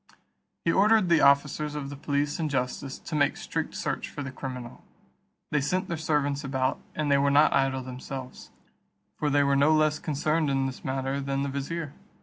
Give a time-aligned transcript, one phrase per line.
[0.65, 4.31] He ordered the officers of the police and justice to make strict search for the
[4.31, 4.83] criminal.
[5.51, 8.49] They sent their servants about, and they were not idle themselves,
[9.15, 11.93] for they were no less concerned in this matter than the vizier.